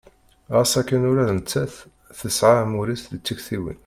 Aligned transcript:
Ɣas 0.53 0.71
akken 0.79 1.07
ula 1.09 1.23
d 1.29 1.31
nettat 1.37 1.73
tesɛa 2.19 2.59
amur-is 2.63 3.03
deg 3.11 3.21
tiktiwin. 3.23 3.79